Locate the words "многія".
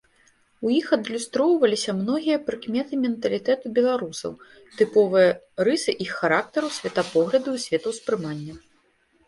1.99-2.37